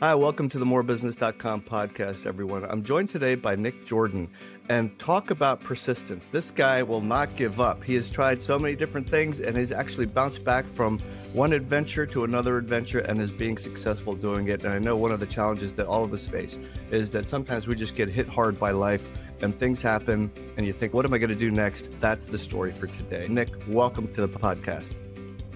[0.00, 2.64] Hi, welcome to the morebusiness.com podcast, everyone.
[2.64, 4.28] I'm joined today by Nick Jordan
[4.68, 6.28] and talk about persistence.
[6.28, 7.82] This guy will not give up.
[7.82, 11.00] He has tried so many different things and has actually bounced back from
[11.32, 14.62] one adventure to another adventure and is being successful doing it.
[14.62, 16.60] And I know one of the challenges that all of us face
[16.92, 19.08] is that sometimes we just get hit hard by life
[19.40, 21.90] and things happen and you think, what am I going to do next?
[21.98, 23.26] That's the story for today.
[23.28, 24.96] Nick, welcome to the podcast.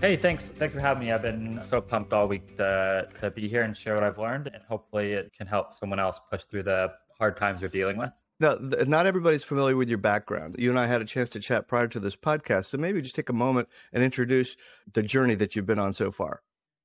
[0.02, 0.48] Hey, thanks.
[0.48, 1.12] Thanks for having me.
[1.12, 4.50] I've been so pumped all week to, to be here and share what I've learned,
[4.52, 8.10] and hopefully it can help someone else push through the hard times they're dealing with.
[8.40, 10.56] Now, not everybody's familiar with your background.
[10.58, 13.14] You and I had a chance to chat prior to this podcast, so maybe just
[13.14, 14.56] take a moment and introduce
[14.92, 16.42] the journey that you've been on so far.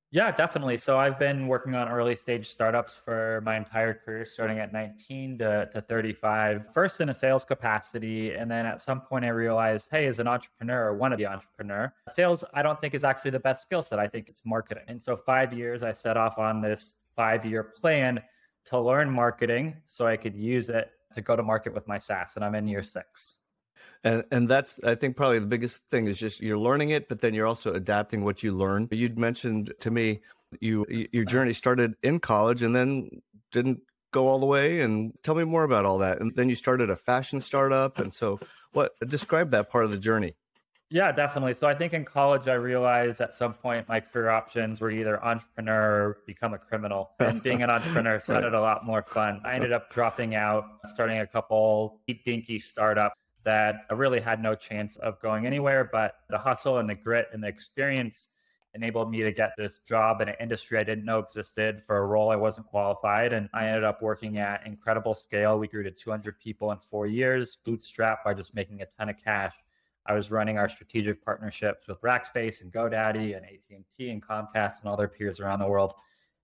[0.09, 0.77] Yeah, definitely.
[0.77, 5.39] So I've been working on early stage startups for my entire career, starting at 19
[5.39, 8.33] to, to 35, first in a sales capacity.
[8.33, 11.93] And then at some point, I realized, hey, as an entrepreneur, want to be entrepreneur.
[12.07, 13.99] Sales, I don't think is actually the best skill set.
[13.99, 14.85] I think it's marketing.
[14.88, 18.21] And so, five years, I set off on this five year plan
[18.66, 22.38] to learn marketing so I could use it to go to market with my SaaS.
[22.38, 23.35] And I'm in year six
[24.03, 27.20] and and that's i think probably the biggest thing is just you're learning it but
[27.22, 30.22] then you're also adapting what you learn you'd mentioned to me
[30.59, 33.09] you your journey started in college and then
[33.52, 33.80] didn't
[34.12, 36.90] go all the way and tell me more about all that and then you started
[36.90, 38.40] a fashion startup and so
[38.72, 40.36] what describe that part of the journey
[40.90, 41.53] yeah, definitely.
[41.53, 45.22] So I think in college, I realized at some point my career options were either
[45.23, 47.12] entrepreneur or become a criminal.
[47.20, 48.58] And being an entrepreneur sounded right.
[48.58, 49.42] a lot more fun.
[49.44, 53.14] I ended up dropping out, starting a couple dinky startup
[53.48, 55.90] that I really had no chance of going anywhere.
[55.90, 58.28] But the hustle and the grit and the experience
[58.73, 62.06] enabled me to get this job in an industry I didn't know existed for a
[62.06, 63.31] role I wasn't qualified.
[63.31, 65.58] And I ended up working at incredible scale.
[65.58, 69.16] We grew to 200 people in four years, bootstrap by just making a ton of
[69.16, 69.56] cash.
[70.06, 74.90] I was running our strategic partnerships with Rackspace and GoDaddy and AT&T and Comcast and
[74.90, 75.94] all their peers around the world.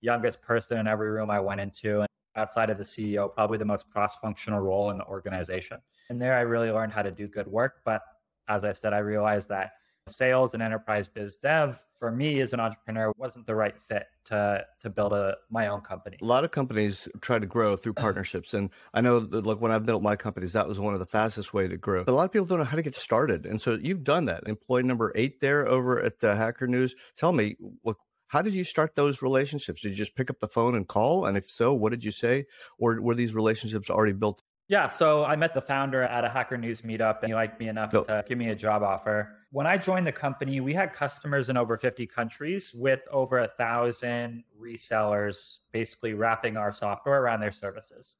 [0.00, 3.88] Youngest person in every room I went into, outside of the CEO, probably the most
[3.90, 5.78] cross-functional role in the organization.
[6.10, 7.76] And there I really learned how to do good work.
[7.84, 8.02] But
[8.48, 9.72] as I said, I realized that
[10.08, 14.62] sales and enterprise biz dev for me as an entrepreneur wasn't the right fit to
[14.80, 16.18] to build a my own company.
[16.20, 19.72] A lot of companies try to grow through partnerships, and I know that like when
[19.72, 22.04] I've built my companies, that was one of the fastest way to grow.
[22.04, 24.26] But a lot of people don't know how to get started, and so you've done
[24.26, 24.46] that.
[24.46, 26.94] Employee number eight there over at the Hacker News.
[27.16, 27.96] Tell me, what,
[28.34, 29.82] how did you start those relationships?
[29.82, 31.26] Did you just pick up the phone and call?
[31.26, 32.46] And if so, what did you say?
[32.78, 36.56] Or were these relationships already built yeah, so I met the founder at a Hacker
[36.56, 38.04] News meetup and he liked me enough oh.
[38.04, 39.36] to give me a job offer.
[39.50, 43.48] When I joined the company, we had customers in over 50 countries with over a
[43.48, 48.16] thousand resellers basically wrapping our software around their services.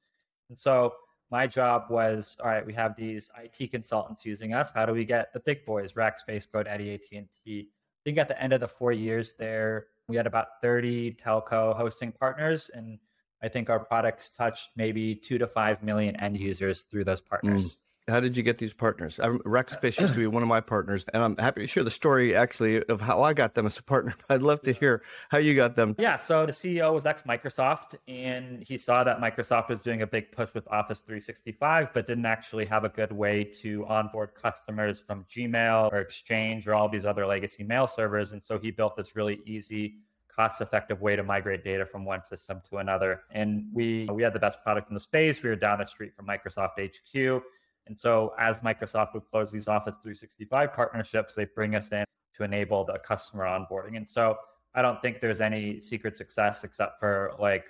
[0.51, 0.93] And so
[1.31, 4.71] my job was all right, we have these IT consultants using us.
[4.71, 7.69] How do we get the big boys, Rackspace, GoDaddy, AT&T?
[7.71, 11.77] I think at the end of the four years there, we had about 30 telco
[11.77, 12.99] hosting partners and
[13.43, 17.75] I think our products touched maybe two to five million end users through those partners.
[17.75, 17.79] Mm.
[18.07, 19.19] How did you get these partners?
[19.19, 21.63] Um, I, Rackspace uh, uh, used to be one of my partners, and I'm happy
[21.63, 24.15] to share the story actually of how I got them as a partner.
[24.29, 25.95] I'd love to hear how you got them.
[25.99, 30.07] Yeah, so the CEO was ex Microsoft, and he saw that Microsoft was doing a
[30.07, 35.01] big push with Office 365, but didn't actually have a good way to onboard customers
[35.01, 38.33] from Gmail or Exchange or all these other legacy mail servers.
[38.33, 39.97] And so he built this really easy
[40.35, 43.23] cost effective way to migrate data from one system to another.
[43.31, 45.43] And we we had the best product in the space.
[45.43, 47.43] We were down the street from Microsoft HQ.
[47.87, 52.05] And so as Microsoft would close these Office 365 partnerships, they bring us in
[52.37, 53.97] to enable the customer onboarding.
[53.97, 54.37] And so
[54.75, 57.67] I don't think there's any secret success except for like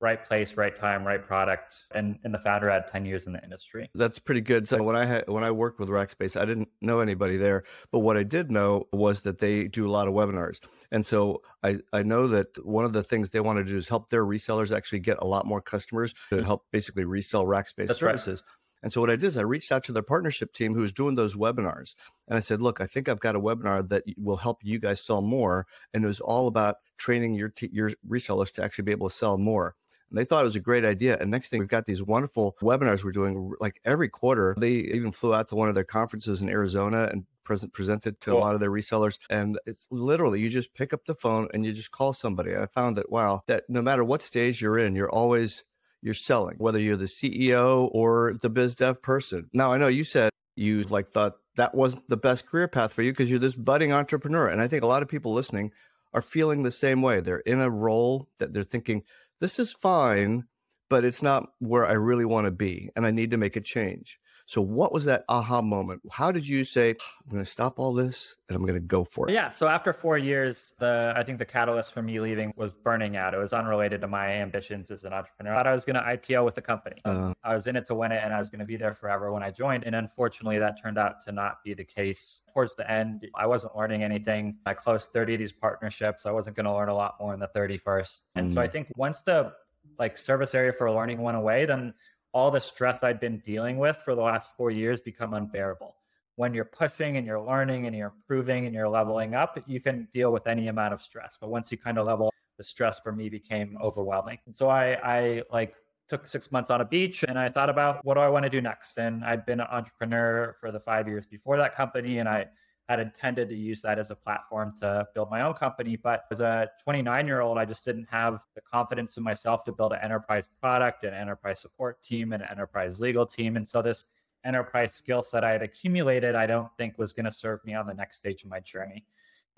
[0.00, 3.42] right place, right time, right product, and and the founder had ten years in the
[3.42, 3.90] industry.
[3.94, 4.68] That's pretty good.
[4.68, 8.00] So when I had when I worked with Rackspace, I didn't know anybody there, but
[8.00, 10.60] what I did know was that they do a lot of webinars,
[10.90, 13.88] and so I I know that one of the things they want to do is
[13.88, 18.00] help their resellers actually get a lot more customers to help basically resell Rackspace That's
[18.00, 18.42] services.
[18.46, 18.57] Right.
[18.82, 20.92] And so what I did is I reached out to their partnership team who was
[20.92, 21.94] doing those webinars.
[22.28, 25.04] And I said, look, I think I've got a webinar that will help you guys
[25.04, 25.66] sell more.
[25.92, 29.14] And it was all about training your, t- your resellers to actually be able to
[29.14, 29.74] sell more.
[30.10, 31.18] And they thought it was a great idea.
[31.18, 34.54] And next thing, we've got these wonderful webinars we're doing like every quarter.
[34.58, 38.30] They even flew out to one of their conferences in Arizona and present presented to
[38.30, 38.38] cool.
[38.38, 39.18] a lot of their resellers.
[39.28, 42.56] And it's literally you just pick up the phone and you just call somebody.
[42.56, 45.64] I found that wow, that no matter what stage you're in, you're always
[46.02, 49.48] you're selling, whether you're the CEO or the biz dev person.
[49.52, 53.02] Now I know you said you like thought that wasn't the best career path for
[53.02, 54.48] you because you're this budding entrepreneur.
[54.48, 55.72] And I think a lot of people listening
[56.12, 57.20] are feeling the same way.
[57.20, 59.02] They're in a role that they're thinking,
[59.40, 60.44] this is fine,
[60.88, 62.90] but it's not where I really want to be.
[62.96, 64.18] And I need to make a change.
[64.48, 66.00] So, what was that aha moment?
[66.10, 69.04] How did you say, I'm going to stop all this and I'm going to go
[69.04, 69.34] for it?
[69.34, 69.50] Yeah.
[69.50, 73.34] So, after four years, the I think the catalyst for me leaving was burning out.
[73.34, 75.52] It was unrelated to my ambitions as an entrepreneur.
[75.52, 76.98] I thought I was going to IPO with the company.
[77.04, 78.94] Uh, I was in it to win it and I was going to be there
[78.94, 79.84] forever when I joined.
[79.84, 82.40] And unfortunately, that turned out to not be the case.
[82.54, 84.56] Towards the end, I wasn't learning anything.
[84.64, 86.24] I closed 30 of these partnerships.
[86.24, 88.22] I wasn't going to learn a lot more in the 31st.
[88.36, 88.54] And mm.
[88.54, 89.52] so, I think once the
[89.98, 91.92] like service area for learning went away, then
[92.32, 95.94] all the stress I'd been dealing with for the last four years become unbearable.
[96.36, 100.06] When you're pushing and you're learning and you're improving and you're leveling up, you can
[100.12, 101.36] deal with any amount of stress.
[101.40, 104.38] But once you kind of level, the stress for me became overwhelming.
[104.46, 105.74] And so I, I like
[106.08, 108.50] took six months on a beach and I thought about what do I want to
[108.50, 108.98] do next?
[108.98, 112.18] And I'd been an entrepreneur for the five years before that company.
[112.18, 112.46] And I
[112.88, 115.96] had intended to use that as a platform to build my own company.
[115.96, 119.72] But as a 29 year old, I just didn't have the confidence in myself to
[119.72, 123.56] build an enterprise product, an enterprise support team, an enterprise legal team.
[123.56, 124.06] And so this
[124.44, 127.86] enterprise skill set I had accumulated, I don't think was going to serve me on
[127.86, 129.04] the next stage of my journey.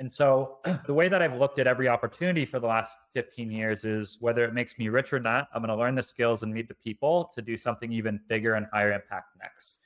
[0.00, 3.84] And so the way that I've looked at every opportunity for the last 15 years
[3.84, 6.52] is whether it makes me rich or not, I'm going to learn the skills and
[6.52, 9.76] meet the people to do something even bigger and higher impact next.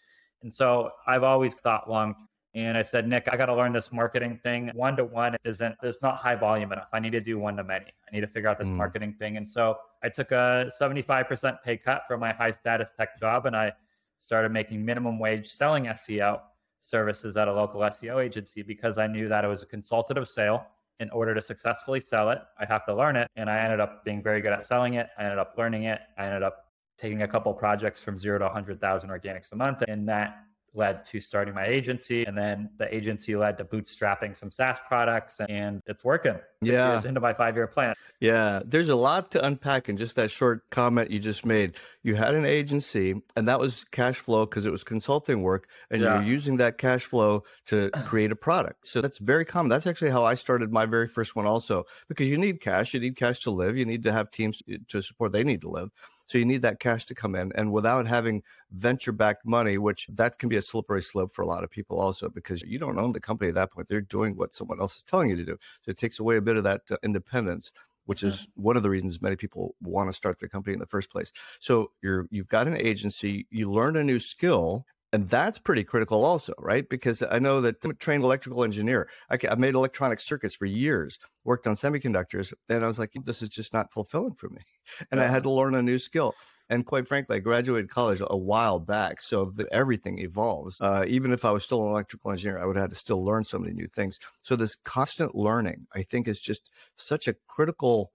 [0.42, 2.14] And so I've always thought long
[2.54, 4.70] and I said, Nick, I got to learn this marketing thing.
[4.74, 6.88] One to one isn't, it's not high volume enough.
[6.92, 7.86] I need to do one to many.
[7.86, 8.76] I need to figure out this mm.
[8.76, 9.36] marketing thing.
[9.36, 13.56] And so I took a 75% pay cut from my high status tech job and
[13.56, 13.72] I
[14.20, 16.40] started making minimum wage selling SEO
[16.80, 20.66] services at a local SEO agency because I knew that it was a consultative sale.
[21.00, 23.28] In order to successfully sell it, I have to learn it.
[23.34, 25.08] And I ended up being very good at selling it.
[25.18, 25.98] I ended up learning it.
[26.16, 26.66] I ended up
[26.96, 29.82] taking a couple projects from zero to 100,000 organics a month.
[29.88, 30.43] And that
[30.74, 35.40] led to starting my agency and then the agency led to bootstrapping some SaaS products
[35.48, 36.38] and it's working.
[36.60, 37.00] Yeah.
[37.04, 37.94] into my five year plan.
[38.20, 38.62] Yeah.
[38.64, 41.76] There's a lot to unpack in just that short comment you just made.
[42.02, 46.02] You had an agency and that was cash flow because it was consulting work and
[46.02, 46.14] yeah.
[46.14, 48.88] you're using that cash flow to create a product.
[48.88, 49.68] So that's very common.
[49.68, 52.94] That's actually how I started my very first one also because you need cash.
[52.94, 53.76] You need cash to live.
[53.76, 55.32] You need to have teams to support.
[55.32, 55.90] They need to live.
[56.26, 57.52] So you need that cash to come in.
[57.54, 61.46] And without having venture backed money, which that can be a slippery slope for a
[61.46, 63.88] lot of people also, because you don't own the company at that point.
[63.88, 65.58] They're doing what someone else is telling you to do.
[65.82, 67.72] So it takes away a bit of that uh, independence
[68.06, 70.86] which is one of the reasons many people want to start their company in the
[70.86, 71.32] first place.
[71.60, 76.24] So you're you've got an agency, you learn a new skill, and that's pretty critical
[76.24, 80.20] also right because i know that i'm a trained electrical engineer I, I made electronic
[80.20, 84.34] circuits for years worked on semiconductors and i was like this is just not fulfilling
[84.34, 84.62] for me
[85.10, 85.26] and yeah.
[85.26, 86.34] i had to learn a new skill
[86.70, 90.80] and quite frankly, I graduated college a while back, so the, everything evolves.
[90.80, 93.22] Uh, even if I was still an electrical engineer, I would have had to still
[93.22, 94.18] learn so many new things.
[94.42, 98.12] So this constant learning, I think, is just such a critical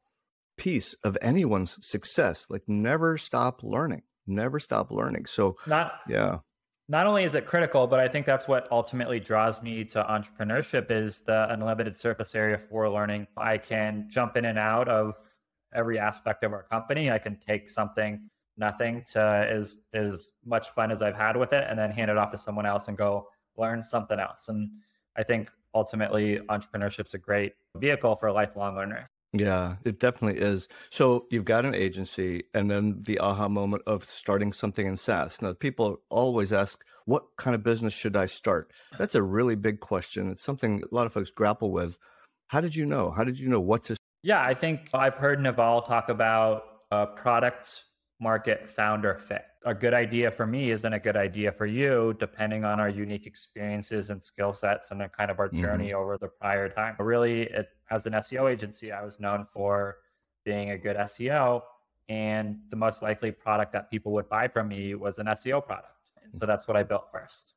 [0.58, 2.48] piece of anyone's success.
[2.50, 5.28] Like never stop learning, never stop learning.
[5.28, 6.40] So not yeah,
[6.90, 10.90] not only is it critical, but I think that's what ultimately draws me to entrepreneurship
[10.90, 13.28] is the unlimited surface area for learning.
[13.38, 15.14] I can jump in and out of
[15.74, 17.12] every aspect of our company.
[17.12, 18.28] I can take something
[18.58, 22.18] nothing to as as much fun as I've had with it and then hand it
[22.18, 24.48] off to someone else and go learn something else.
[24.50, 24.72] And
[25.16, 29.12] I think ultimately entrepreneurship's a great vehicle for lifelong learner.
[29.32, 30.68] Yeah, it definitely is.
[30.90, 35.42] So you've got an agency and then the aha moment of starting something in SaaS.
[35.42, 38.72] Now, people always ask, what kind of business should I start?
[38.98, 40.30] That's a really big question.
[40.32, 41.98] It's something a lot of folks grapple with.
[42.48, 43.12] How did you know?
[43.12, 43.96] How did you know what to?
[44.24, 47.84] Yeah, I think I've heard Naval talk about uh, product
[48.20, 49.46] market founder fit.
[49.66, 53.26] A good idea for me isn't a good idea for you, depending on our unique
[53.26, 55.98] experiences and skill sets and kind of our journey mm-hmm.
[55.98, 56.96] over the prior time.
[56.98, 59.98] But really, it, as an SEO agency, I was known for
[60.46, 61.62] being a good SEO.
[62.08, 65.94] And the most likely product that people would buy from me was an SEO product.
[66.24, 67.54] And so that's what I built first.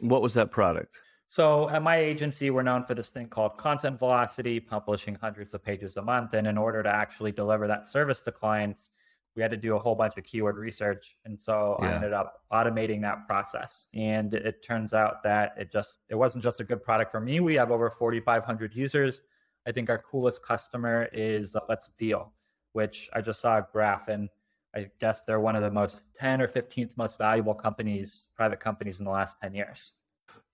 [0.00, 0.96] What was that product?
[1.28, 5.64] So at my agency, we're known for this thing called content velocity, publishing hundreds of
[5.64, 6.34] pages a month.
[6.34, 8.90] And in order to actually deliver that service to clients,
[9.36, 11.88] we had to do a whole bunch of keyword research and so yeah.
[11.88, 13.86] i ended up automating that process.
[13.94, 17.40] And it turns out that it just it wasn't just a good product for me.
[17.40, 19.22] We have over 4500 users.
[19.66, 22.32] I think our coolest customer is uh, let's Deel
[22.72, 24.28] which i just saw a graph and
[24.74, 28.98] i guess they're one of the most 10 or 15th most valuable companies private companies
[28.98, 29.92] in the last 10 years.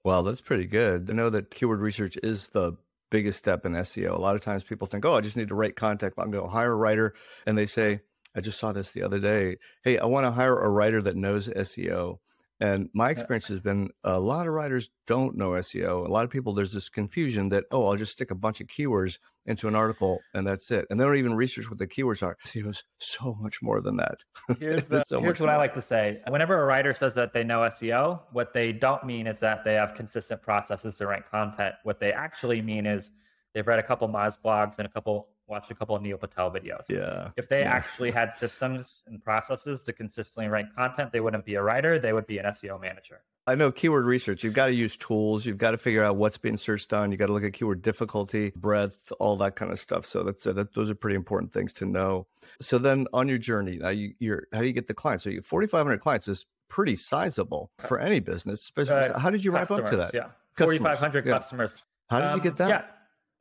[0.04, 1.08] Well that's pretty good.
[1.10, 2.76] I know that keyword research is the
[3.10, 5.54] biggest step in seo a lot of times people think oh i just need to
[5.54, 7.12] write content i'm going to hire a writer
[7.46, 8.00] and they say
[8.34, 9.56] I just saw this the other day.
[9.84, 12.18] Hey, I want to hire a writer that knows SEO
[12.60, 16.06] And my uh, experience has been a lot of writers don't know SEO.
[16.06, 18.68] A lot of people, there's this confusion that, oh, I'll just stick a bunch of
[18.68, 20.86] keywords into an article and that's it.
[20.88, 22.36] And they don't even research what the keywords are.
[22.46, 24.18] SEO is so much more than that.
[24.60, 25.56] Here's, the, so here's what more.
[25.56, 26.20] I like to say.
[26.28, 29.74] Whenever a writer says that they know SEO, what they don't mean is that they
[29.74, 31.74] have consistent processes to rank content.
[31.82, 33.10] What they actually mean is
[33.54, 36.50] they've read a couple Moz blogs and a couple watched a couple of Neil Patel
[36.50, 36.88] videos.
[36.88, 37.30] Yeah.
[37.36, 37.72] If they yeah.
[37.72, 42.12] actually had systems and processes to consistently rank content, they wouldn't be a writer, they
[42.12, 43.20] would be an SEO manager.
[43.46, 46.38] I know keyword research, you've got to use tools, you've got to figure out what's
[46.38, 49.80] being searched on, you got to look at keyword difficulty, breadth, all that kind of
[49.80, 50.06] stuff.
[50.06, 52.26] So that's uh, that, those are pretty important things to know.
[52.60, 55.24] So then on your journey, now you, are how do you get the clients?
[55.24, 58.70] So you 4500 clients is pretty sizable for any business.
[58.76, 60.14] Uh, how did you ramp up to that?
[60.14, 60.28] Yeah.
[60.56, 61.72] 4500 customers.
[62.08, 62.68] How did um, you get that?
[62.68, 62.82] Yeah.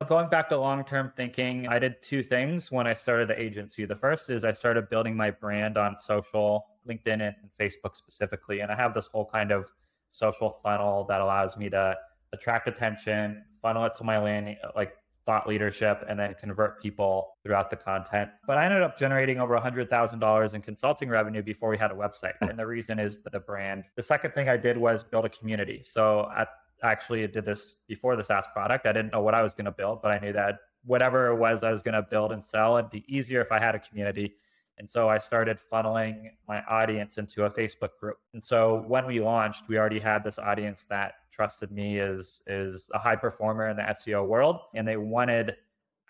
[0.08, 3.84] Going back to long term thinking, I did two things when I started the agency.
[3.84, 8.60] The first is I started building my brand on social, LinkedIn and Facebook specifically.
[8.60, 9.72] And I have this whole kind of
[10.10, 11.96] social funnel that allows me to
[12.32, 14.94] attract attention, funnel it to my landing, like
[15.24, 18.30] thought leadership, and then convert people throughout the content.
[18.46, 22.34] But I ended up generating over $100,000 in consulting revenue before we had a website.
[22.40, 23.84] And the reason is the brand.
[23.96, 25.82] The second thing I did was build a community.
[25.84, 26.48] So at
[26.82, 28.86] actually did this before the SaaS product.
[28.86, 31.36] I didn't know what I was going to build, but I knew that whatever it
[31.36, 33.78] was I was going to build and sell, it'd be easier if I had a
[33.78, 34.34] community.
[34.78, 38.18] And so I started funneling my audience into a Facebook group.
[38.32, 42.90] And so when we launched, we already had this audience that trusted me as is
[42.94, 45.56] a high performer in the SEO world, and they wanted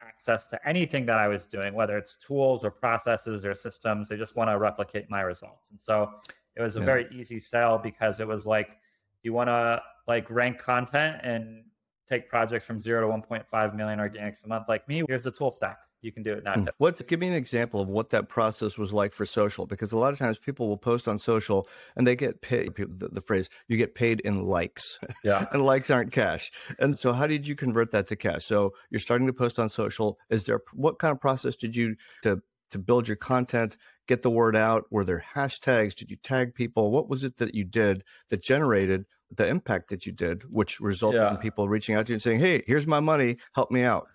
[0.07, 4.09] access to anything that I was doing, whether it's tools or processes or systems.
[4.09, 5.71] They just want to replicate my results.
[5.71, 6.11] And so
[6.57, 6.87] it was a yeah.
[6.87, 8.79] very easy sell because it was like,
[9.23, 11.65] you want to like rank content and
[12.09, 15.53] take projects from zero to 1.5 million organics a month like me, here's the tool
[15.53, 15.79] stack.
[16.03, 16.55] You can do it now.
[16.55, 16.65] Hmm.
[16.79, 17.07] What?
[17.07, 20.13] Give me an example of what that process was like for social, because a lot
[20.13, 22.75] of times people will post on social and they get paid.
[22.75, 26.51] The, the phrase "you get paid in likes," yeah, and likes aren't cash.
[26.81, 28.45] And so, how did you convert that to cash?
[28.45, 30.19] So you're starting to post on social.
[30.29, 31.95] Is there what kind of process did you
[32.25, 32.43] to
[32.73, 33.77] to build your content,
[34.09, 34.87] get the word out?
[34.91, 35.95] Were there hashtags?
[35.95, 36.91] Did you tag people?
[36.91, 39.05] What was it that you did that generated
[39.37, 41.31] the impact that you did, which resulted yeah.
[41.31, 44.09] in people reaching out to you and saying, "Hey, here's my money, help me out."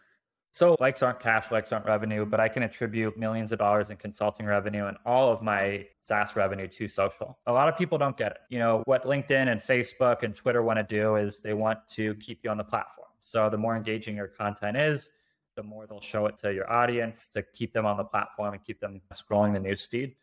[0.51, 3.97] So likes aren't cash, likes aren't revenue, but I can attribute millions of dollars in
[3.97, 7.38] consulting revenue and all of my SaaS revenue to social.
[7.45, 8.38] A lot of people don't get it.
[8.50, 12.15] You know, what LinkedIn and Facebook and Twitter want to do is they want to
[12.15, 13.07] keep you on the platform.
[13.19, 15.12] So the more engaging your content is,
[15.55, 18.63] the more they'll show it to your audience to keep them on the platform and
[18.63, 20.15] keep them scrolling the newsfeed.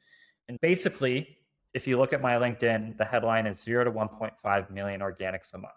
[0.48, 1.38] And basically,
[1.74, 5.58] if you look at my LinkedIn, the headline is zero to 1.5 million organics a
[5.58, 5.74] month.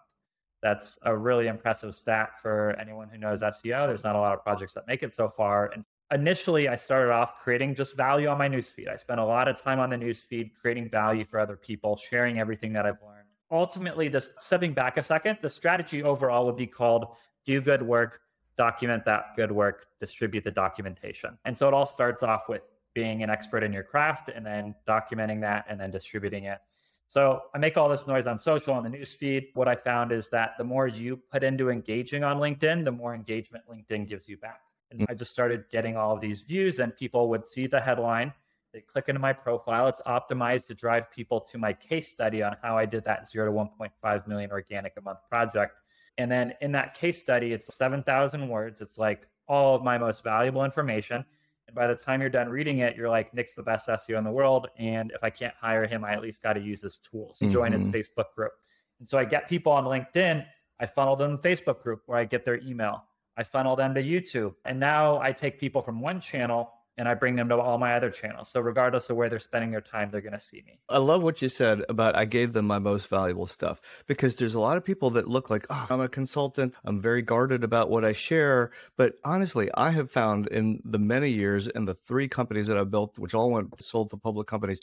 [0.62, 3.86] That's a really impressive stat for anyone who knows SEO.
[3.86, 5.70] There's not a lot of projects that make it so far.
[5.72, 8.88] And initially, I started off creating just value on my newsfeed.
[8.88, 12.38] I spent a lot of time on the newsfeed creating value for other people, sharing
[12.38, 13.26] everything that I've learned.
[13.50, 18.20] Ultimately, just stepping back a second, the strategy overall would be called do good work,
[18.56, 21.38] document that good work, distribute the documentation.
[21.44, 22.62] And so it all starts off with
[22.94, 26.58] being an expert in your craft and then documenting that and then distributing it.
[27.06, 29.48] So I make all this noise on social on the news feed.
[29.54, 33.14] What I found is that the more you put into engaging on LinkedIn, the more
[33.14, 34.60] engagement LinkedIn gives you back.
[34.90, 38.32] And I just started getting all of these views, and people would see the headline.
[38.72, 39.88] They click into my profile.
[39.88, 43.46] It's optimized to drive people to my case study on how I did that zero
[43.46, 45.74] to 1.5 million organic a month project.
[46.18, 48.80] And then in that case study, it's 7,000 words.
[48.80, 51.24] It's like all of my most valuable information.
[51.68, 54.24] And by the time you're done reading it, you're like, Nick's the best SEO in
[54.24, 54.68] the world.
[54.78, 57.38] And if I can't hire him, I at least got to use his tools.
[57.38, 57.52] Mm-hmm.
[57.52, 57.84] Join his.
[57.84, 58.52] Facebook group.
[58.98, 60.44] And so I get people on LinkedIn.
[60.80, 63.04] I funnel them to Facebook group where I get their email.
[63.36, 64.54] I funnel them to YouTube.
[64.64, 67.94] And now I take people from one channel and I bring them to all my
[67.94, 68.50] other channels.
[68.50, 70.80] So regardless of where they're spending their time, they're going to see me.
[70.88, 74.54] I love what you said about I gave them my most valuable stuff because there's
[74.54, 76.74] a lot of people that look like, oh, I'm a consultant.
[76.84, 78.72] I'm very guarded about what I share.
[78.96, 82.90] But honestly, I have found in the many years and the three companies that I've
[82.90, 84.80] built, which all went sold to public companies,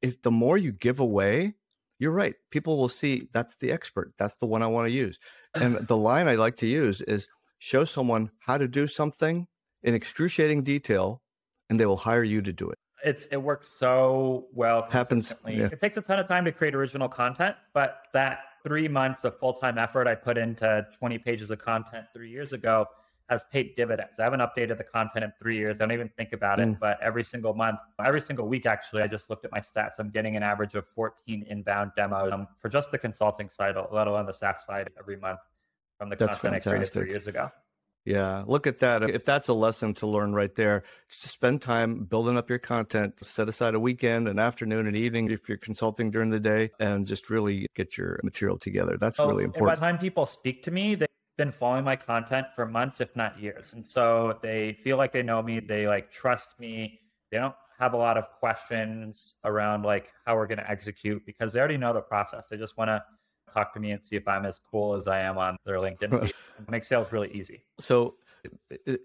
[0.00, 1.54] if the more you give away,
[1.98, 2.36] you're right.
[2.50, 4.14] People will see that's the expert.
[4.16, 5.18] That's the one I want to use.
[5.54, 9.48] And the line I like to use is show someone how to do something
[9.82, 11.22] in excruciating detail
[11.70, 12.78] and they will hire you to do it.
[13.04, 14.86] It's it works so well.
[14.90, 15.32] Happens.
[15.46, 15.68] Yeah.
[15.70, 19.38] It takes a ton of time to create original content, but that three months of
[19.38, 22.86] full time effort I put into 20 pages of content three years ago
[23.28, 24.18] has paid dividends.
[24.18, 25.80] I haven't updated the content in three years.
[25.80, 26.72] I don't even think about mm.
[26.72, 29.98] it, but every single month, every single week, actually, I just looked at my stats.
[29.98, 34.06] I'm getting an average of 14 inbound demos um, for just the consulting side, let
[34.06, 35.40] alone the SaaS side every month
[35.98, 36.68] from the That's content fantastic.
[36.68, 37.50] I created three years ago.
[38.08, 39.02] Yeah, look at that.
[39.02, 43.14] If that's a lesson to learn right there, just spend time building up your content,
[43.22, 47.06] set aside a weekend, an afternoon, an evening if you're consulting during the day, and
[47.06, 48.96] just really get your material together.
[48.98, 49.68] That's really important.
[49.68, 53.14] By the time people speak to me, they've been following my content for months, if
[53.14, 53.74] not years.
[53.74, 57.00] And so they feel like they know me, they like trust me.
[57.30, 61.52] They don't have a lot of questions around like how we're going to execute because
[61.52, 62.48] they already know the process.
[62.48, 63.04] They just want to
[63.52, 66.32] talk to me and see if I'm as cool as I am on their LinkedIn.
[66.68, 67.64] make sales really easy.
[67.80, 68.14] So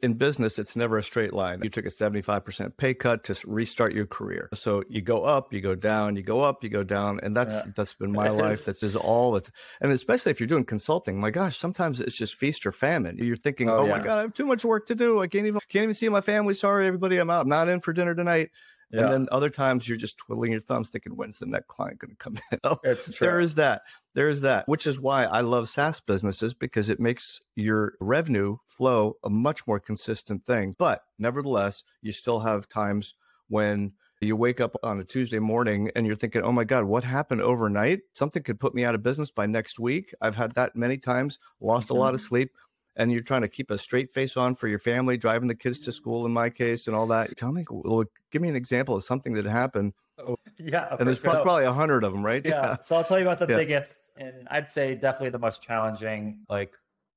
[0.01, 1.62] in business, it's never a straight line.
[1.63, 4.50] You took a 75% pay cut to restart your career.
[4.53, 7.19] So you go up, you go down, you go up, you go down.
[7.23, 7.71] And that's, yeah.
[7.75, 8.65] that's been my life.
[8.65, 9.50] That's just all it's,
[9.81, 13.17] and especially if you're doing consulting, my gosh, sometimes it's just feast or famine.
[13.17, 13.97] You're thinking, oh, oh yeah.
[13.97, 15.21] my God, I have too much work to do.
[15.21, 16.53] I can't even, can't even see my family.
[16.53, 17.17] Sorry, everybody.
[17.17, 17.43] I'm out.
[17.43, 18.51] I'm not in for dinner tonight.
[18.93, 19.01] Yeah.
[19.01, 22.12] And then other times you're just twiddling your thumbs thinking, when's the next client going
[22.12, 22.59] to come in?
[22.63, 23.27] oh, it's true.
[23.27, 23.81] There is that.
[24.13, 28.57] There is that, which is why I love SaaS businesses because it makes your revenue
[28.67, 30.75] flow a much more consistent thing.
[30.77, 33.15] But nevertheless, you still have times
[33.47, 37.03] when you wake up on a Tuesday morning and you're thinking, oh my God, what
[37.03, 38.01] happened overnight?
[38.13, 40.13] Something could put me out of business by next week.
[40.21, 41.97] I've had that many times, lost mm-hmm.
[41.97, 42.27] a lot of mm-hmm.
[42.27, 42.51] sleep
[42.95, 45.79] and you're trying to keep a straight face on for your family, driving the kids
[45.79, 45.95] to mm-hmm.
[45.95, 47.35] school in my case and all that.
[47.38, 49.93] Tell me, well, give me an example of something that happened.
[50.19, 50.95] Oh, yeah.
[51.00, 51.31] And there's sure.
[51.31, 52.43] probably a hundred of them, right?
[52.45, 52.51] Yeah.
[52.51, 52.77] yeah.
[52.81, 53.57] So I'll tell you about the yeah.
[53.57, 56.73] biggest and I'd say definitely the most challenging like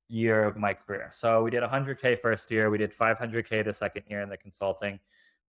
[0.09, 1.09] year of my career.
[1.11, 4.99] So we did 100K first year, we did 500K the second year in the consulting,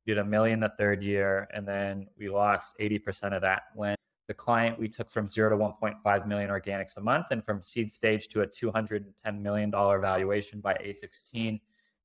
[0.06, 3.96] we did a million the third year, and then we lost 80% of that when
[4.28, 7.90] the client we took from zero to 1.5 million organics a month and from seed
[7.90, 11.58] stage to a 210 million dollar valuation by A16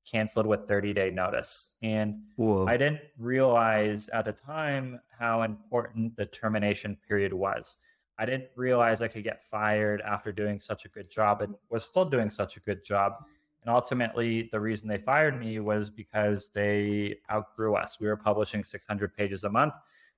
[0.09, 1.73] canceled with 30 day notice.
[1.83, 2.65] And Whoa.
[2.65, 7.77] I didn't realize at the time how important the termination period was.
[8.17, 11.83] I didn't realize I could get fired after doing such a good job and was
[11.83, 13.13] still doing such a good job.
[13.61, 17.97] And ultimately, the reason they fired me was because they outgrew us.
[17.99, 19.73] We were publishing 600 pages a month.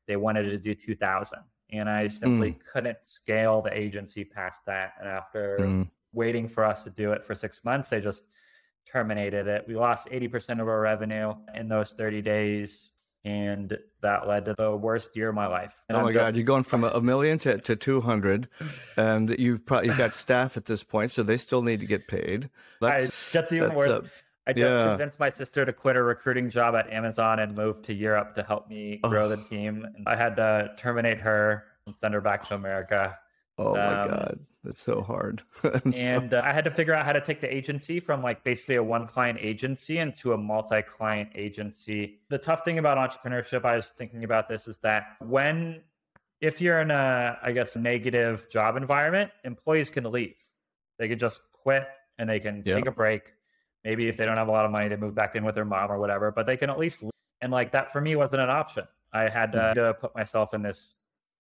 [0.07, 1.39] They wanted to do 2,000
[1.72, 2.60] and I simply mm.
[2.72, 4.93] couldn't scale the agency past that.
[5.00, 5.89] And after mm.
[6.13, 8.25] waiting for us to do it for six months, they just
[8.91, 9.65] terminated it.
[9.67, 12.91] We lost 80% of our revenue in those 30 days.
[13.24, 15.81] And that led to the worst year of my life.
[15.89, 18.48] And oh my God, you're going from a million to, to 200,
[18.98, 22.07] and you've probably you've got staff at this point, so they still need to get
[22.07, 22.51] paid.
[22.81, 23.89] That's, I, that's even that's worse.
[23.89, 24.03] A,
[24.47, 24.89] I just yeah.
[24.89, 28.43] convinced my sister to quit a recruiting job at Amazon and move to Europe to
[28.43, 29.29] help me grow oh.
[29.29, 29.87] the team.
[30.05, 33.17] I had to terminate her and send her back to America.
[33.58, 35.41] Oh my um, god, that's so hard.
[35.93, 38.75] and uh, I had to figure out how to take the agency from like basically
[38.75, 42.19] a one client agency into a multi client agency.
[42.29, 45.81] The tough thing about entrepreneurship, I was thinking about this, is that when
[46.41, 50.36] if you're in a I guess negative job environment, employees can leave.
[50.99, 51.88] They can just quit
[52.19, 53.34] and they can take a break
[53.86, 55.63] Maybe if they don't have a lot of money, they move back in with their
[55.63, 57.06] mom or whatever, but they can at least,
[57.41, 58.86] and like that for me wasn't an option.
[59.13, 59.80] I had to, mm-hmm.
[59.80, 60.98] to put myself in this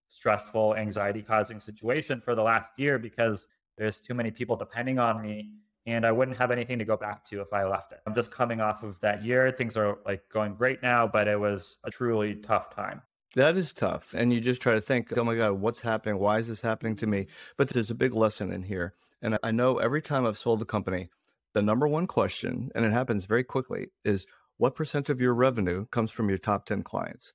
[0.07, 5.21] stressful, anxiety causing situation for the last year because there's too many people depending on
[5.21, 5.49] me
[5.87, 7.99] and I wouldn't have anything to go back to if I left it.
[8.07, 9.51] I'm just coming off of that year.
[9.51, 13.01] Things are like going great now, but it was a truly tough time.
[13.35, 14.13] That is tough.
[14.13, 16.19] And you just try to think, oh my God, what's happening?
[16.19, 17.27] Why is this happening to me?
[17.57, 18.95] But there's a big lesson in here.
[19.21, 21.09] And I know every time I've sold a company,
[21.55, 25.85] the number one question, and it happens very quickly, is what percent of your revenue
[25.87, 27.31] comes from your top 10 clients?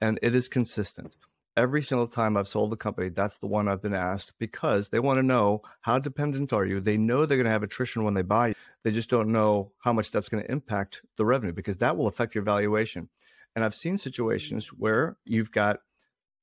[0.00, 1.14] And it is consistent.
[1.56, 4.98] Every single time I've sold a company, that's the one I've been asked because they
[4.98, 6.80] want to know how dependent are you?
[6.80, 8.48] They know they're going to have attrition when they buy.
[8.48, 8.54] You.
[8.82, 12.08] They just don't know how much that's going to impact the revenue because that will
[12.08, 13.08] affect your valuation.
[13.54, 15.78] And I've seen situations where you've got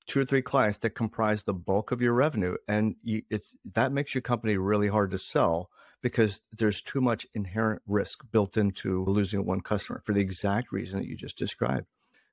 [0.05, 3.91] two or three clients that comprise the bulk of your revenue and you, it's that
[3.91, 5.69] makes your company really hard to sell
[6.01, 10.99] because there's too much inherent risk built into losing one customer for the exact reason
[10.99, 11.88] that you just described.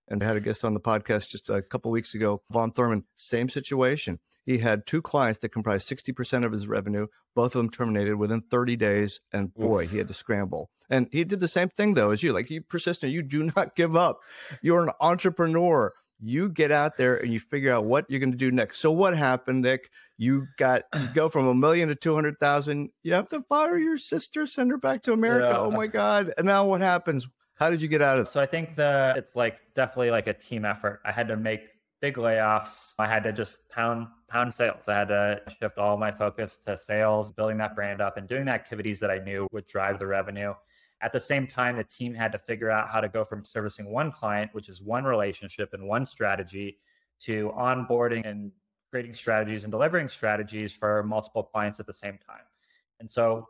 [0.09, 3.05] And I had a guest on the podcast just a couple weeks ago, Von Thurman,
[3.17, 4.21] same situation.
[4.45, 8.43] He had two clients that comprised 60% of his revenue, both of them terminated within
[8.43, 9.21] 30 days.
[9.33, 9.91] And boy, Oof.
[9.91, 10.69] he had to scramble.
[10.91, 12.35] And he did the same thing, though, as you.
[12.35, 14.21] Like, you persistent, you do not give up.
[14.61, 15.95] You're an entrepreneur.
[16.25, 18.79] You get out there and you figure out what you're going to do next.
[18.79, 19.91] So, what happened, Nick?
[20.17, 22.91] you got you go from a million to 200,000.
[23.03, 25.49] You have to fire your sister, send her back to America.
[25.51, 25.59] Yeah.
[25.59, 26.33] Oh my God.
[26.39, 27.27] And now what happens?
[27.55, 28.31] How did you get out of it?
[28.31, 31.01] So I think the it's like definitely like a team effort.
[31.05, 31.63] I had to make
[32.01, 32.95] big layoffs.
[32.99, 34.89] I had to just pound pound sales.
[34.89, 38.47] I had to shift all my focus to sales, building that brand up and doing
[38.47, 40.55] the activities that I knew would drive the revenue.
[41.05, 43.93] At the same time, the team had to figure out how to go from servicing
[43.93, 46.79] one client, which is one relationship and one strategy,
[47.21, 48.51] to onboarding and
[48.91, 52.45] creating strategies and delivering strategies for multiple clients at the same time.
[53.01, 53.47] And so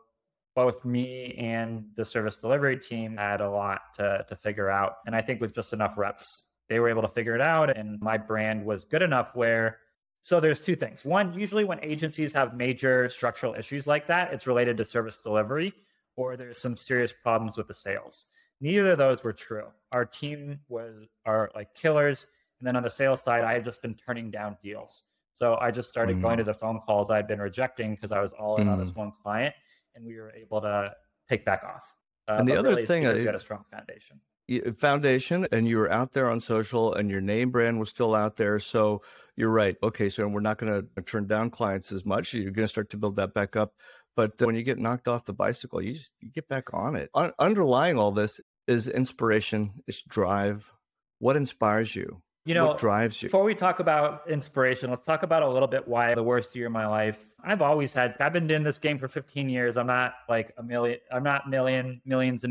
[0.53, 4.97] both me and the service delivery team had a lot to, to figure out.
[5.05, 7.77] And I think with just enough reps, they were able to figure it out.
[7.77, 9.77] And my brand was good enough where,
[10.21, 11.05] so there's two things.
[11.05, 15.73] One, usually when agencies have major structural issues like that, it's related to service delivery
[16.15, 18.25] or there's some serious problems with the sales.
[18.61, 19.67] Neither of those were true.
[19.91, 22.25] Our team was are like killers.
[22.59, 25.03] And then on the sales side, I had just been turning down deals.
[25.33, 26.21] So I just started mm.
[26.21, 28.71] going to the phone calls I'd been rejecting because I was all in mm.
[28.71, 28.97] on this mm.
[28.97, 29.53] one client
[29.95, 30.93] and we were able to
[31.27, 31.93] pick back off.
[32.27, 34.19] Uh, and the other really, thing, you got a strong foundation.
[34.77, 38.35] Foundation, and you were out there on social, and your name brand was still out
[38.35, 38.59] there.
[38.59, 39.01] So
[39.35, 39.75] you're right.
[39.81, 42.33] Okay, so we're not going to turn down clients as much.
[42.33, 43.73] You're going to start to build that back up.
[44.15, 47.09] But when you get knocked off the bicycle, you just you get back on it.
[47.13, 50.71] Un- underlying all this is inspiration, is drive.
[51.19, 52.21] What inspires you?
[52.45, 53.27] You know, what drives you?
[53.27, 56.67] Before we talk about inspiration, let's talk about a little bit why the worst year
[56.67, 57.27] of my life.
[57.43, 59.77] I've always had, I've been in this game for 15 years.
[59.77, 62.01] I'm not like a million, I'm not million,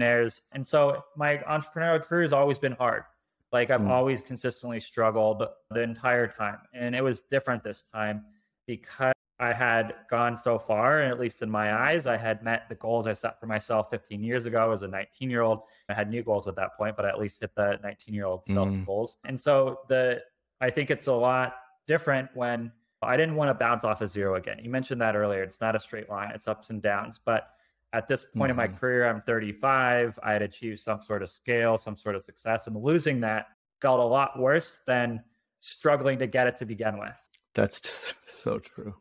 [0.03, 0.43] heirs.
[0.51, 3.05] And so my entrepreneurial career has always been hard.
[3.53, 3.91] Like I've mm.
[3.91, 6.59] always consistently struggled the entire time.
[6.73, 8.25] And it was different this time
[8.67, 12.69] because I had gone so far, and at least in my eyes, I had met
[12.69, 15.63] the goals I set for myself 15 years ago as a 19 year old.
[15.89, 18.27] I had new goals at that point, but I at least hit the 19 year
[18.27, 18.87] old self mm.
[18.87, 19.19] goals.
[19.25, 20.23] And so the
[20.61, 22.71] I think it's a lot different when
[23.03, 24.59] I didn't want to bounce off a of zero again.
[24.63, 25.43] You mentioned that earlier.
[25.43, 27.21] It's not a straight line, it's ups and downs.
[27.23, 27.49] But
[27.93, 28.51] at this point mm.
[28.51, 28.77] in my mm-hmm.
[28.77, 30.19] career, I'm 35.
[30.23, 33.49] I had achieved some sort of scale, some sort of success, and losing that
[33.81, 35.23] felt a lot worse than
[35.61, 37.17] struggling to get it to begin with.
[37.55, 38.95] That's so true.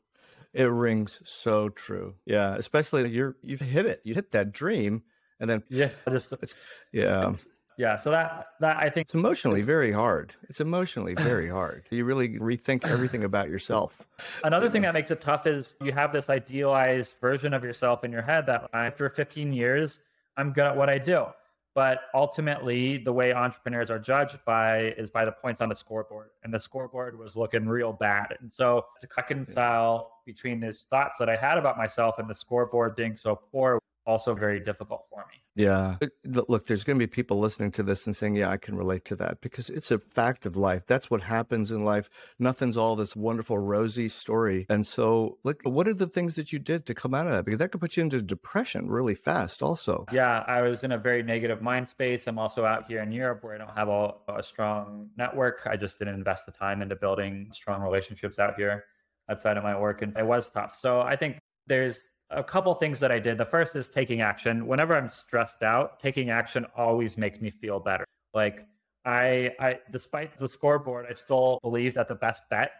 [0.53, 2.15] It rings so true.
[2.25, 4.01] Yeah, especially you're you've hit it.
[4.03, 5.03] You hit that dream,
[5.39, 6.55] and then yeah, just it's,
[6.91, 7.95] yeah, it's, yeah.
[7.95, 10.35] So that that I think it's emotionally it's, very hard.
[10.49, 11.85] It's emotionally very hard.
[11.89, 14.05] You really rethink everything about yourself.
[14.43, 18.11] Another thing that makes it tough is you have this idealized version of yourself in
[18.11, 20.01] your head that after 15 years,
[20.37, 21.25] I'm good at what I do.
[21.75, 26.29] But ultimately, the way entrepreneurs are judged by is by the points on the scoreboard.
[26.43, 28.37] And the scoreboard was looking real bad.
[28.39, 32.95] And so to reconcile between these thoughts that I had about myself and the scoreboard
[32.95, 35.42] being so poor also very difficult for me.
[35.55, 35.97] Yeah.
[36.25, 39.05] Look, there's going to be people listening to this and saying, yeah, I can relate
[39.05, 40.83] to that because it's a fact of life.
[40.87, 42.09] That's what happens in life.
[42.39, 44.65] Nothing's all this wonderful, rosy story.
[44.69, 47.45] And so, like, what are the things that you did to come out of that?
[47.45, 50.05] Because that could put you into depression really fast, also.
[50.11, 50.43] Yeah.
[50.47, 52.25] I was in a very negative mind space.
[52.25, 55.67] I'm also out here in Europe where I don't have a, a strong network.
[55.69, 58.85] I just didn't invest the time into building strong relationships out here
[59.29, 60.01] outside of my work.
[60.01, 60.75] And it was tough.
[60.75, 61.37] So I think
[61.67, 63.37] there's a couple things that I did.
[63.37, 64.65] The first is taking action.
[64.65, 68.05] Whenever I'm stressed out, taking action always makes me feel better.
[68.33, 68.65] Like
[69.05, 72.71] I, I, despite the scoreboard, I still believe that the best bet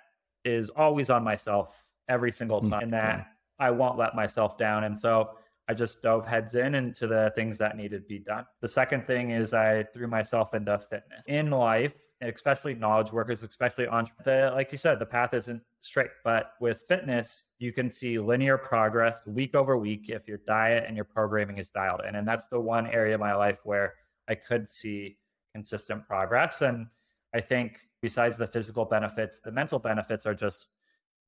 [0.46, 3.28] is always on myself every single mm, time, and that
[3.60, 4.86] I won't let myself down.
[4.86, 5.32] And so
[5.68, 8.46] I just dove heads in into the things that needed to be done.
[8.62, 11.26] The second thing is I threw myself into fitness.
[11.28, 14.54] In life, especially knowledge workers, especially entrepreneurs.
[14.54, 19.22] Like you said, the path isn't straight, but with fitness, you can see linear progress
[19.26, 22.16] week over week if your diet and your programming is dialed in.
[22.16, 23.96] And that's the one area of my life where
[24.28, 25.18] I could see
[25.54, 26.62] consistent progress.
[26.62, 26.88] And
[27.34, 30.70] I think besides the physical benefits, the mental benefits are just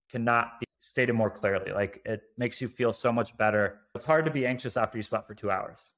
[0.10, 1.72] cannot be stated more clearly.
[1.72, 3.82] Like it makes you feel so much better.
[3.96, 5.94] It's hard to be anxious after you slept for two hours.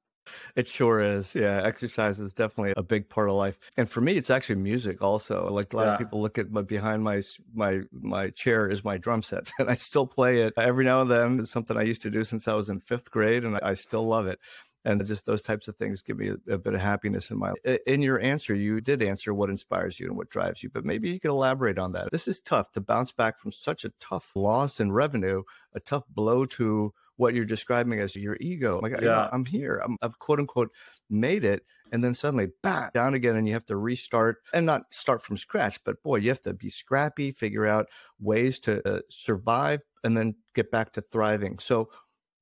[0.55, 1.35] It sure is.
[1.35, 3.57] Yeah, exercise is definitely a big part of life.
[3.77, 5.49] And for me, it's actually music also.
[5.49, 5.93] Like a lot yeah.
[5.93, 7.21] of people look at my behind my
[7.53, 11.11] my my chair is my drum set, and I still play it every now and
[11.11, 11.39] then.
[11.39, 14.05] It's something I used to do since I was in fifth grade, and I still
[14.07, 14.39] love it.
[14.85, 17.49] And just those types of things give me a, a bit of happiness in my
[17.49, 17.79] life.
[17.85, 21.09] In your answer, you did answer what inspires you and what drives you, but maybe
[21.09, 22.09] you could elaborate on that.
[22.09, 26.05] This is tough to bounce back from such a tough loss in revenue, a tough
[26.07, 28.79] blow to what you're describing as your ego.
[28.81, 29.27] Like, yeah.
[29.31, 29.81] I'm here.
[29.83, 30.71] I'm, I've quote unquote
[31.09, 31.63] made it.
[31.91, 35.37] And then suddenly back down again, and you have to restart and not start from
[35.37, 35.81] scratch.
[35.83, 37.87] But boy, you have to be scrappy, figure out
[38.19, 41.59] ways to uh, survive, and then get back to thriving.
[41.59, 41.89] So,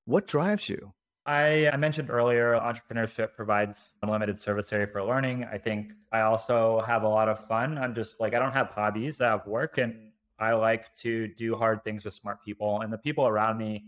[0.06, 0.94] what drives you?
[1.28, 5.44] I, I, mentioned earlier, entrepreneurship provides unlimited service area for learning.
[5.44, 7.80] I think I also have a lot of fun.
[7.80, 11.56] I'm just like, I don't have hobbies, I have work, and I like to do
[11.56, 12.82] hard things with smart people.
[12.82, 13.86] And the people around me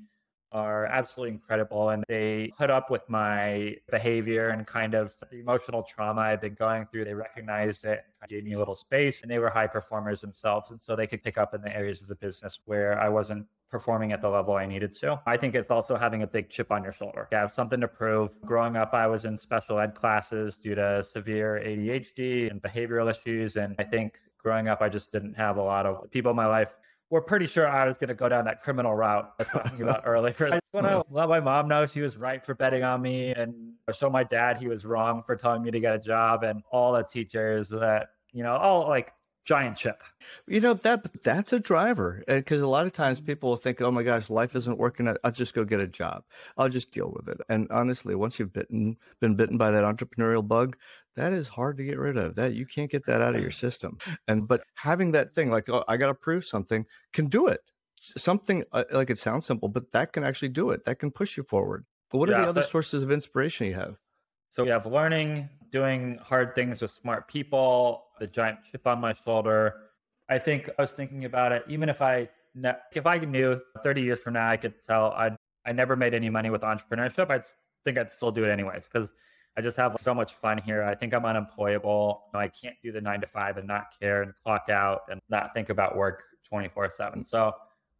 [0.52, 5.84] are absolutely incredible and they put up with my behavior and kind of the emotional
[5.84, 7.06] trauma I've been going through.
[7.06, 10.72] They recognized it, gave me a little space, and they were high performers themselves.
[10.72, 13.46] And so they could pick up in the areas of the business where I wasn't
[13.70, 15.20] performing at the level I needed to.
[15.26, 17.28] I think it's also having a big chip on your shoulder.
[17.32, 18.30] You have something to prove.
[18.46, 23.58] Growing up, I was in special ed classes due to severe ADHD and behavioral issues.
[23.58, 26.46] And I think growing up, I just didn't have a lot of people in my
[26.46, 26.74] life
[27.10, 29.82] we're pretty sure I was going to go down that criminal route I was talking
[29.82, 30.36] about earlier.
[30.40, 33.32] I just want to let my mom know she was right for betting on me
[33.32, 36.62] and show my dad he was wrong for telling me to get a job and
[36.72, 39.14] all the teachers that, you know, all like
[39.48, 40.04] giant chip.
[40.46, 43.28] You know that that's a driver uh, because a lot of times mm-hmm.
[43.28, 45.08] people will think, "Oh my gosh, life isn't working.
[45.24, 46.24] I'll just go get a job.
[46.58, 50.46] I'll just deal with it." And honestly, once you've bitten been bitten by that entrepreneurial
[50.46, 50.76] bug,
[51.18, 52.36] that is hard to get rid of.
[52.36, 53.98] That you can't get that out of your system.
[54.28, 57.62] And but having that thing like, "Oh, I got to prove something," can do it.
[58.16, 60.86] Something uh, like it sounds simple, but that can actually do it.
[60.86, 61.86] That can push you forward.
[62.12, 63.98] What are the other so, sources of inspiration you have?
[64.50, 69.14] So we have learning, doing hard things with smart people, the giant chip on my
[69.14, 69.76] shoulder.
[70.30, 71.64] I think I was thinking about it.
[71.68, 72.30] Even if I
[72.94, 75.32] if I knew 30 years from now I could tell I
[75.66, 77.42] I never made any money with entrepreneurship, I
[77.84, 79.14] think I'd still do it anyways because
[79.58, 80.84] I just have so much fun here.
[80.84, 82.26] I think I'm unemployable.
[82.34, 85.54] I can't do the nine to five and not care and clock out and not
[85.56, 87.24] think about work 24 seven.
[87.24, 87.54] So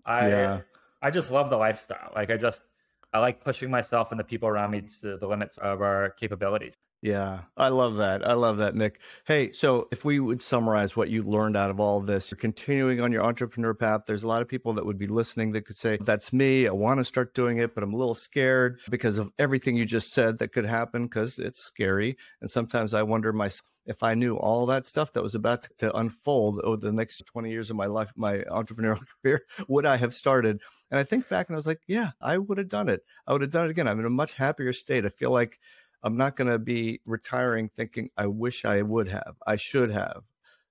[0.06, 0.62] I yeah.
[1.02, 2.12] I just love the lifestyle.
[2.16, 2.66] Like I just
[3.12, 6.78] I like pushing myself and the people around me to the limits of our capabilities.
[7.02, 8.28] Yeah, I love that.
[8.28, 9.00] I love that, Nick.
[9.28, 12.40] Hey, so if we would summarize what you learned out of all of this, you're
[12.40, 14.02] continuing on your entrepreneur path.
[14.08, 16.68] There's a lot of people that would be listening that could say, That's me.
[16.68, 19.86] I want to start doing it, but I'm a little scared because of everything you
[19.86, 22.18] just said that could happen because it's scary.
[22.42, 25.96] And sometimes I wonder myself if I knew all that stuff that was about to
[25.96, 30.14] unfold over the next 20 years of my life, my entrepreneurial career, would I have
[30.14, 30.60] started?
[30.92, 33.02] And I think back and I was like, yeah, I would have done it.
[33.26, 33.88] I would have done it again.
[33.88, 35.06] I'm in a much happier state.
[35.06, 35.60] I feel like
[36.04, 40.24] I'm not going to be retiring thinking, I wish I would have, I should have.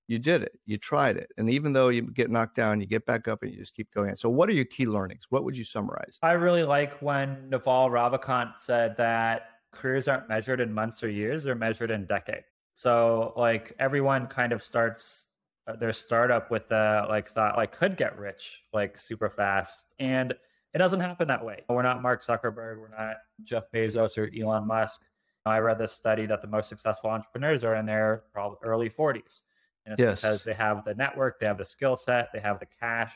[0.09, 1.33] You did it, you tried it.
[1.37, 3.93] And even though you get knocked down, you get back up and you just keep
[3.93, 4.15] going.
[4.15, 5.25] So, what are your key learnings?
[5.31, 6.21] What would you summarize?
[6.23, 11.43] I really like when Naval Ravikant said that careers aren't measured in months or years,
[11.43, 12.47] they're measured in decades.
[12.75, 15.27] So, like, everyone kind of starts
[15.69, 20.33] uh, their startup with a like thought like could get rich like super fast and
[20.73, 24.65] it doesn't happen that way we're not mark zuckerberg we're not jeff bezos or elon
[24.65, 25.03] musk
[25.51, 29.43] I read this study that the most successful entrepreneurs are in their probably early 40s.
[29.85, 30.21] And it's yes.
[30.21, 33.13] because they have the network, they have the skill set, they have the cash,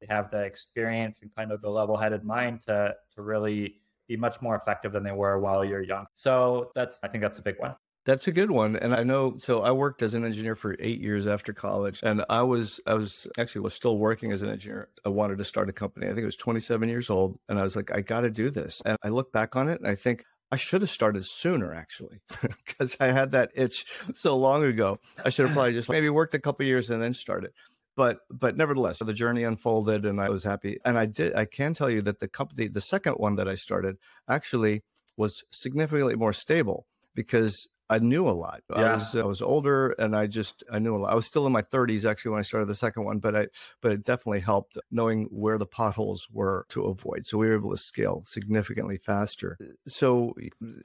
[0.00, 3.76] they have the experience and kind of the level headed mind to, to really
[4.08, 6.06] be much more effective than they were while you're young.
[6.12, 7.74] So that's, I think that's a big one.
[8.04, 8.74] That's a good one.
[8.76, 12.24] And I know so I worked as an engineer for 8 years after college and
[12.28, 14.88] I was I was actually was still working as an engineer.
[15.04, 16.06] I wanted to start a company.
[16.06, 18.50] I think it was 27 years old and I was like I got to do
[18.50, 18.82] this.
[18.84, 22.20] And I look back on it and I think I should have started sooner, actually,
[22.66, 24.98] because I had that itch so long ago.
[25.24, 27.52] I should have probably just maybe worked a couple years and then started.
[27.96, 30.78] But but nevertheless, the journey unfolded, and I was happy.
[30.84, 31.34] And I did.
[31.34, 33.96] I can tell you that the company, the second one that I started,
[34.28, 34.82] actually
[35.16, 38.62] was significantly more stable because I knew a lot.
[38.70, 38.92] Yeah.
[38.92, 41.12] I was I was older and I just I knew a lot.
[41.12, 43.48] I was still in my 30s actually when I started the second one, but I
[43.82, 47.26] but it definitely helped knowing where the potholes were to avoid.
[47.26, 49.58] So we were able to scale significantly faster.
[49.86, 50.34] So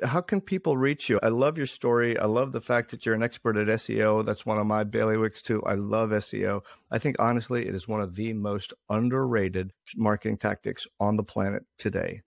[0.04, 1.18] how can people reach you?
[1.24, 2.18] I love your story.
[2.20, 4.26] I love the fact that you're an expert at SEO.
[4.26, 5.64] That's one of my bailiwicks too.
[5.64, 6.62] I love SEO.
[6.92, 11.64] I think honestly it is one of the most underrated marketing tactics on the planet
[11.78, 12.24] today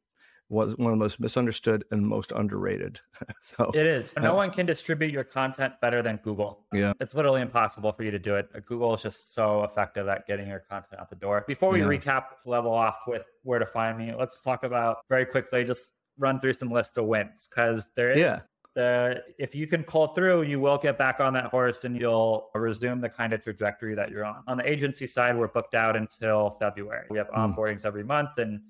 [0.51, 3.01] was one of the most misunderstood and most underrated.
[3.41, 4.15] so it is.
[4.21, 6.67] No uh, one can distribute your content better than Google.
[6.73, 6.93] Yeah.
[7.01, 8.49] It's literally impossible for you to do it.
[8.67, 11.45] Google is just so effective at getting your content out the door.
[11.47, 11.87] Before we yeah.
[11.87, 16.41] recap level off with where to find me, let's talk about very quickly just run
[16.41, 18.41] through some list of wins because there is yeah.
[18.77, 22.51] The, if you can pull through, you will get back on that horse and you'll
[22.55, 24.45] resume the kind of trajectory that you're on.
[24.47, 27.07] On the agency side, we're booked out until February.
[27.11, 27.41] We have hmm.
[27.41, 27.87] onboardings mm.
[27.87, 28.61] every month and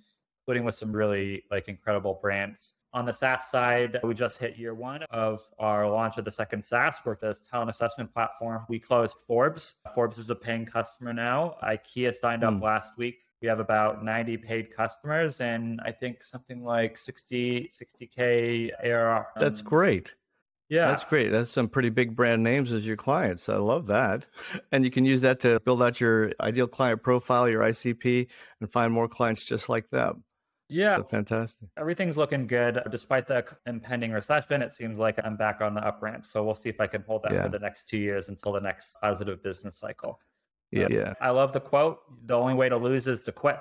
[0.50, 2.74] including with some really like incredible brands.
[2.92, 6.64] On the SaaS side, we just hit year one of our launch of the second
[6.64, 8.64] SaaS, Workello talent assessment platform.
[8.68, 9.76] We closed Forbes.
[9.94, 11.54] Forbes is a paying customer now.
[11.62, 12.62] IKEA signed up mm.
[12.62, 13.18] last week.
[13.40, 19.28] We have about 90 paid customers and I think something like 60, 60K ARR.
[19.36, 20.14] That's great.
[20.70, 20.86] Yeah.
[20.86, 21.30] That's great.
[21.30, 23.48] That's some pretty big brand names as your clients.
[23.48, 24.26] I love that.
[24.72, 28.28] And you can use that to build out your ideal client profile, your ICP,
[28.60, 30.22] and find more clients just like them.
[30.70, 30.96] Yeah.
[30.96, 31.68] So fantastic.
[31.76, 32.80] Everything's looking good.
[32.90, 36.24] Despite the impending recession, it seems like I'm back on the up ramp.
[36.24, 37.42] So we'll see if I can hold that yeah.
[37.42, 40.20] for the next two years until the next positive business cycle.
[40.70, 40.84] Yeah.
[40.84, 41.14] Um, yeah.
[41.20, 43.58] I love the quote the only way to lose is to quit.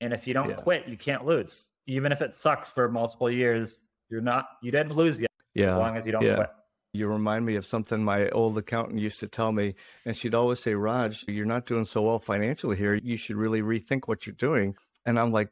[0.00, 0.56] And if you don't yeah.
[0.56, 1.68] quit, you can't lose.
[1.86, 5.30] Even if it sucks for multiple years, you're not, you didn't lose yet.
[5.54, 5.72] Yeah.
[5.72, 6.36] As long as you don't yeah.
[6.36, 6.50] quit.
[6.92, 9.74] You remind me of something my old accountant used to tell me.
[10.04, 12.94] And she'd always say, Raj, you're not doing so well financially here.
[12.94, 14.74] You should really rethink what you're doing.
[15.06, 15.48] And I'm like,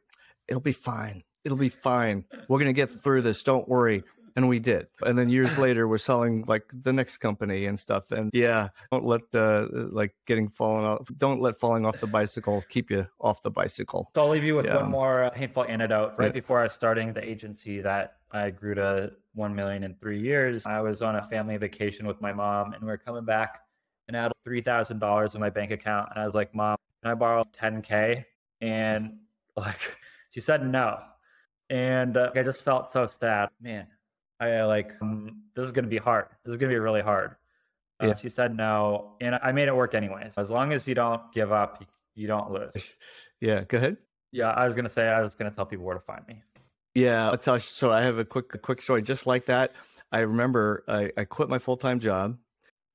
[0.47, 1.23] it'll be fine.
[1.43, 2.25] It'll be fine.
[2.47, 3.41] We're going to get through this.
[3.43, 4.03] Don't worry.
[4.37, 4.87] and we did.
[5.05, 8.11] And then years later, we're selling like the next company and stuff.
[8.11, 11.09] And yeah, don't let uh, like getting falling off.
[11.17, 14.09] Don't let falling off the bicycle keep you off the bicycle.
[14.15, 14.77] So I'll leave you with Yeah.
[14.77, 16.13] one more uh, painful anecdote.
[16.17, 16.31] Right Yeah.
[16.31, 20.65] before I was starting the agency that I grew to one million in three years,
[20.65, 23.61] I was on a family vacation with my mom, and we're coming back,
[24.07, 26.77] and I had three thousand dollars in my bank account, and I was like, "Mom,
[27.03, 28.25] can I borrow ten k?"
[28.61, 29.17] And
[29.57, 29.97] like,
[30.31, 30.99] she said no,
[31.69, 33.49] and uh, I just felt so sad.
[33.61, 33.87] Man,
[34.39, 36.25] I like um, this is gonna be hard.
[36.43, 37.35] This is gonna be really hard.
[38.01, 38.15] Uh, Yeah.
[38.15, 40.37] She said no, and I made it work anyways.
[40.37, 42.95] As long as you don't give up, you, don't lose.
[43.41, 43.97] Yeah, go ahead.
[44.31, 46.43] Yeah, I was gonna say I was gonna tell people where to find me.
[46.93, 49.71] Yeah, tell so I have a quick a quick story just like that.
[50.11, 52.37] I remember I, I quit my full time job.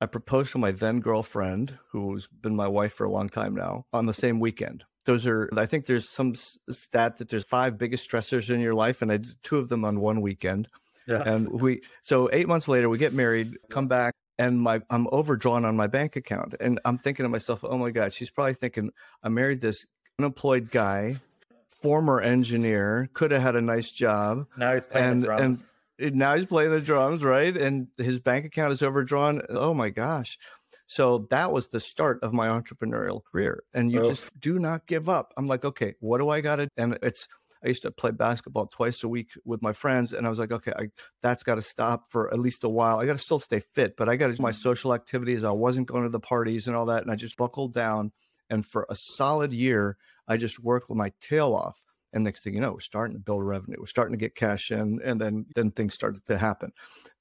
[0.00, 3.86] I proposed to my then girlfriend, who's been my wife for a long time now,
[3.92, 4.84] on the same weekend.
[5.06, 9.02] Those are, I think there's some stat that there's five biggest stressors in your life,
[9.02, 10.68] and I did two of them on one weekend.
[11.06, 11.22] Yeah.
[11.24, 15.64] And we, so eight months later, we get married, come back, and my I'm overdrawn
[15.64, 18.90] on my bank account, and I'm thinking to myself, oh my god, she's probably thinking
[19.22, 19.86] I married this
[20.18, 21.20] unemployed guy,
[21.80, 25.66] former engineer, could have had a nice job, now he's playing and- the drums.
[25.98, 27.56] and now he's playing the drums, right?
[27.56, 29.42] And his bank account is overdrawn.
[29.48, 30.38] Oh my gosh.
[30.86, 33.64] So that was the start of my entrepreneurial career.
[33.74, 34.08] And you Oof.
[34.08, 35.32] just do not give up.
[35.36, 36.68] I'm like, okay, what do I got to?
[36.76, 37.26] And it's,
[37.64, 40.12] I used to play basketball twice a week with my friends.
[40.12, 40.88] And I was like, okay, I,
[41.22, 43.00] that's got to stop for at least a while.
[43.00, 44.60] I got to still stay fit, but I got to do my mm-hmm.
[44.60, 45.42] social activities.
[45.42, 47.02] I wasn't going to the parties and all that.
[47.02, 48.12] And I just buckled down.
[48.48, 49.96] And for a solid year,
[50.28, 51.80] I just worked my tail off.
[52.16, 53.76] And next thing you know, we're starting to build revenue.
[53.78, 56.72] We're starting to get cash in, and then then things started to happen.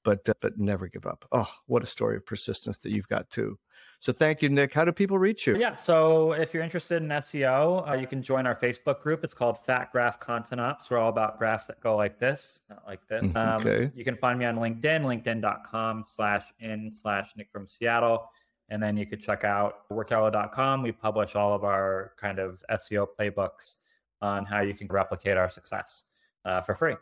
[0.02, 1.26] But uh, but never give up.
[1.32, 3.58] Oh, what a story of persistence that you've got too.
[3.98, 4.72] So thank you, Nick.
[4.72, 5.58] How do people reach you?
[5.58, 5.76] Yeah.
[5.76, 9.22] So if you're interested in SEO, uh, you can join our Facebook group.
[9.22, 10.90] It's called Fat Graph Content Ops.
[10.90, 13.22] We're all about graphs that go like this, not like this.
[13.22, 13.90] Mhm, Um, okay.
[13.94, 18.30] You can find me on LinkedIn, linkedin.com slash in slash Nick from Seattle.
[18.70, 20.82] And then you could check out workello.com.
[20.82, 23.76] We publish all of our kind of SEO playbooks
[24.20, 26.04] on how you can replicate our success
[26.44, 26.94] uh, for free.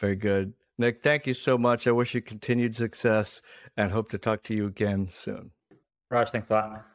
[0.00, 1.02] Very good, Nick.
[1.02, 1.86] Thank you so much.
[1.86, 3.42] I wish you continued success,
[3.76, 5.50] and hope to talk to you again soon.
[6.10, 6.86] Raj, thanks a lot.